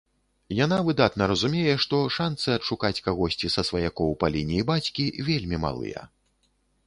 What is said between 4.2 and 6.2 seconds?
па лініі бацькі вельмі малыя.